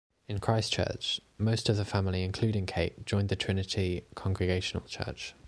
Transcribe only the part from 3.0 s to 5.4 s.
joined the Trinity Congregational Church.